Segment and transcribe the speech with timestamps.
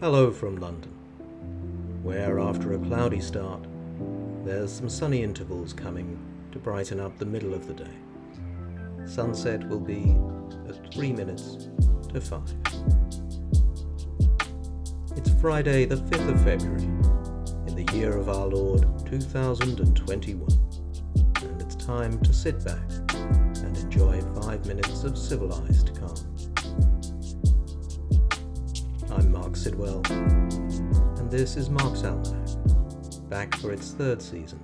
[0.00, 0.92] Hello from London,
[2.02, 3.66] where after a cloudy start,
[4.46, 6.18] there's some sunny intervals coming
[6.52, 7.96] to brighten up the middle of the day.
[9.04, 10.16] Sunset will be
[10.70, 11.68] at 3 minutes
[12.14, 12.40] to 5.
[15.16, 16.84] It's Friday, the 5th of February,
[17.66, 20.48] in the year of our Lord 2021,
[21.42, 26.16] and it's time to sit back and enjoy 5 minutes of civilized calm.
[29.20, 32.48] I'm Marc Sidwell, and this is Marc's Almanac,
[33.28, 34.58] back for its third season,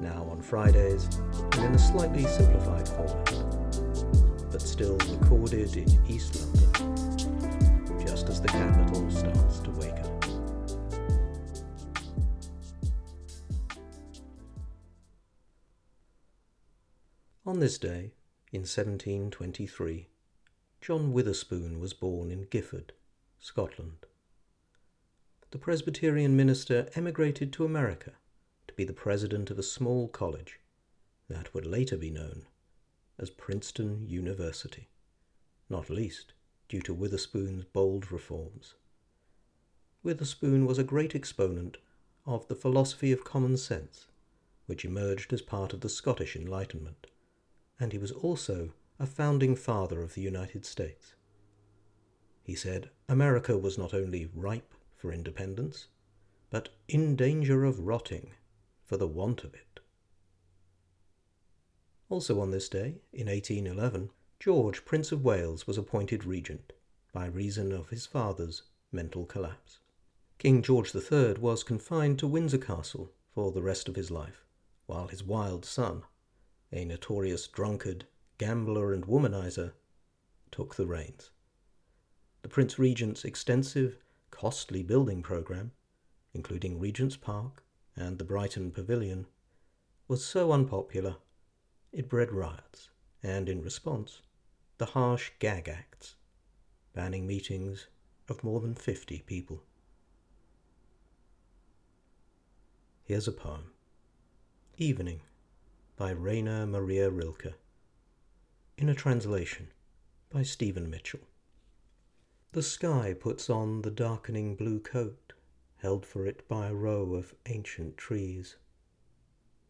[0.00, 1.08] now on Fridays
[1.52, 8.48] and in a slightly simplified format, but still recorded in East London, just as the
[8.48, 10.24] capital starts to wake up.
[17.46, 18.14] On this day,
[18.50, 20.08] in 1723,
[20.80, 22.94] John Witherspoon was born in Gifford,
[23.42, 24.04] Scotland.
[25.50, 28.12] The Presbyterian minister emigrated to America
[28.68, 30.60] to be the president of a small college
[31.28, 32.46] that would later be known
[33.18, 34.90] as Princeton University,
[35.70, 36.34] not least
[36.68, 38.74] due to Witherspoon's bold reforms.
[40.02, 41.78] Witherspoon was a great exponent
[42.26, 44.08] of the philosophy of common sense,
[44.66, 47.06] which emerged as part of the Scottish Enlightenment,
[47.80, 51.14] and he was also a founding father of the United States.
[52.50, 55.86] He said America was not only ripe for independence,
[56.50, 58.32] but in danger of rotting
[58.84, 59.78] for the want of it.
[62.08, 66.72] Also on this day, in 1811, George, Prince of Wales, was appointed regent
[67.12, 69.78] by reason of his father's mental collapse.
[70.38, 74.44] King George III was confined to Windsor Castle for the rest of his life,
[74.86, 76.02] while his wild son,
[76.72, 79.74] a notorious drunkard, gambler, and womanizer,
[80.50, 81.30] took the reins.
[82.42, 83.98] The Prince Regent's extensive,
[84.30, 85.72] costly building programme,
[86.32, 87.64] including Regent's Park
[87.96, 89.26] and the Brighton Pavilion,
[90.08, 91.16] was so unpopular
[91.92, 92.88] it bred riots,
[93.22, 94.22] and in response,
[94.78, 96.14] the harsh gag acts,
[96.94, 97.88] banning meetings
[98.28, 99.64] of more than 50 people.
[103.02, 103.72] Here's a poem
[104.76, 105.20] Evening
[105.96, 107.54] by Rainer Maria Rilke,
[108.78, 109.72] in a translation
[110.30, 111.29] by Stephen Mitchell.
[112.52, 115.34] The sky puts on the darkening blue coat
[115.76, 118.56] held for it by a row of ancient trees.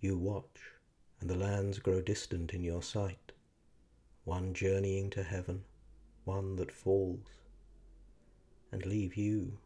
[0.00, 0.72] You watch,
[1.20, 3.30] and the lands grow distant in your sight,
[4.24, 5.64] one journeying to heaven,
[6.24, 7.28] one that falls,
[8.72, 9.60] and leave you,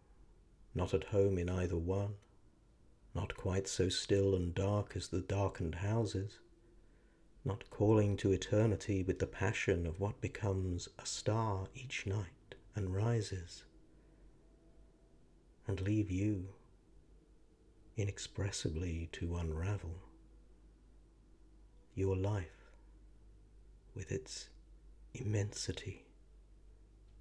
[0.74, 2.16] not at home in either one,
[3.14, 6.41] not quite so still and dark as the darkened houses,
[7.42, 12.94] not calling to eternity with the passion of what becomes a star each night and
[12.94, 13.65] rises,
[15.66, 16.47] and leave you
[17.97, 19.97] inexpressibly to unravel
[21.97, 22.71] your life
[23.97, 24.49] with its
[25.12, 26.05] immensity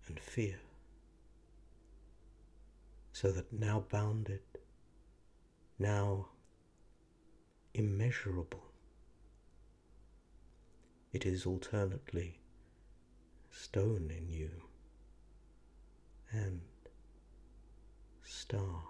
[0.08, 0.60] and fear,
[3.12, 4.44] so that now bounded,
[5.80, 6.28] now
[7.74, 8.66] immeasurable,
[11.12, 12.38] it is alternately
[13.50, 14.67] stone in you
[16.38, 16.62] and
[18.24, 18.84] star.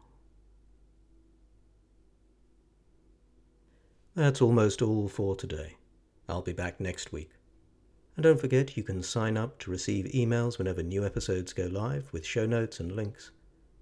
[4.16, 5.78] That's almost all for today.
[6.28, 7.30] I'll be back next week.
[8.16, 12.12] And don't forget you can sign up to receive emails whenever new episodes go live
[12.12, 13.30] with show notes and links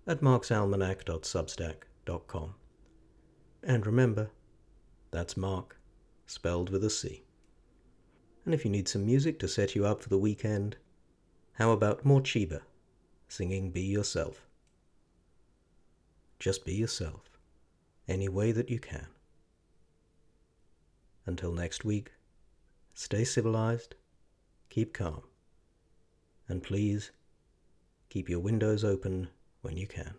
[0.05, 2.55] at marcsalmanac.substack.com.
[3.63, 4.29] And remember,
[5.11, 5.77] that's Marc,
[6.25, 7.23] spelled with a C.
[8.43, 10.75] And if you need some music to set you up for the weekend,
[11.53, 12.63] how about Morcheeba?
[13.27, 14.45] Singing Be Yourself.
[16.39, 17.39] Just be yourself,
[18.07, 19.07] any way that you can.
[21.25, 22.11] Until next week,
[22.93, 23.95] stay civilized,
[24.69, 25.23] keep calm,
[26.47, 27.11] and please
[28.09, 29.29] keep your windows open
[29.61, 30.13] when you can.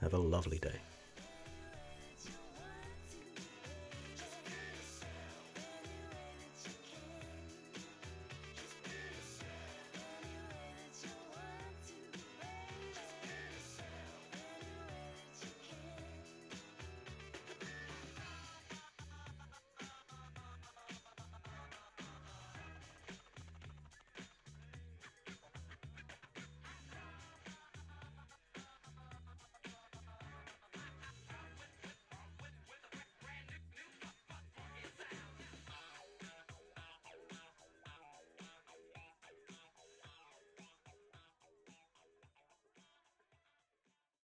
[0.00, 0.80] Have a lovely day.